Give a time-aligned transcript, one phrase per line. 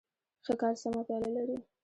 [0.45, 1.57] ښه کار سمه پایله لري.